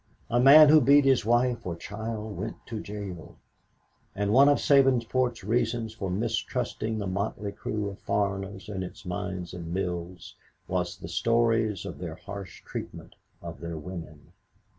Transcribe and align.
A 0.31 0.39
man 0.39 0.69
who 0.69 0.81
beat 0.81 1.05
his 1.05 1.25
wife 1.27 1.63
or 1.63 1.75
child 1.75 2.35
went 2.35 2.55
to 2.65 2.79
jail, 2.79 3.35
and 4.15 4.33
one 4.33 4.49
of 4.49 4.57
Sabinsport's 4.59 5.43
reasons 5.43 5.93
for 5.93 6.09
mistrusting 6.09 6.97
the 6.97 7.05
motley 7.05 7.51
group 7.51 7.87
of 7.91 7.99
foreigners 7.99 8.67
in 8.67 8.81
its 8.81 9.05
mines 9.05 9.53
and 9.53 9.71
mills 9.71 10.35
was 10.67 10.97
the 10.97 11.07
stories 11.07 11.85
of 11.85 11.99
their 11.99 12.15
harsh 12.15 12.63
treatment 12.63 13.13
of 13.43 13.59
their 13.59 13.77
women. 13.77 14.31